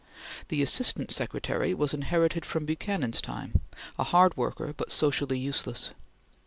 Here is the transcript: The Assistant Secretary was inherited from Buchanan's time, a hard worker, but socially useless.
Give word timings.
The 0.47 0.63
Assistant 0.63 1.11
Secretary 1.11 1.75
was 1.75 1.93
inherited 1.93 2.43
from 2.43 2.65
Buchanan's 2.65 3.21
time, 3.21 3.61
a 3.99 4.03
hard 4.03 4.35
worker, 4.35 4.73
but 4.75 4.91
socially 4.91 5.37
useless. 5.37 5.91